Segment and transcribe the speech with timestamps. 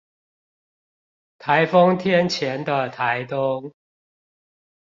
[1.37, 3.71] 颱風天前的台東